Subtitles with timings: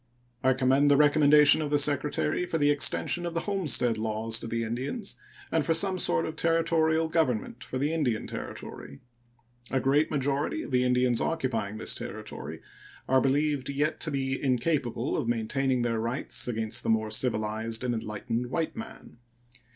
[0.43, 4.47] I commend the recommendation of the Secretary for the extension of the homestead laws to
[4.47, 5.15] the Indians
[5.51, 9.01] and for some sort of Territorial government for the Indian Territory.
[9.69, 12.61] A great majority of the Indians occupying this Territory
[13.07, 17.93] are believed yet to be incapable of maintaining their rights against the more civilized and
[17.93, 19.17] enlightened white man.